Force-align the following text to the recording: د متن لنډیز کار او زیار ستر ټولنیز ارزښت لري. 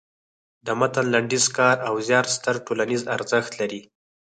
د 0.65 0.67
متن 0.79 1.05
لنډیز 1.13 1.45
کار 1.57 1.75
او 1.87 1.93
زیار 2.07 2.25
ستر 2.35 2.55
ټولنیز 2.65 3.01
ارزښت 3.15 3.51
لري. 3.61 3.81